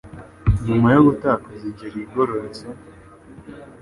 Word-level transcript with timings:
nyuma 0.65 0.87
yo 0.95 1.01
gutakaza 1.07 1.63
inzira 1.69 1.95
igororotse 2.05 2.65